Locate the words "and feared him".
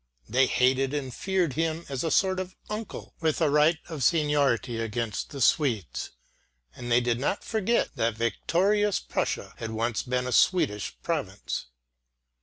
0.95-1.85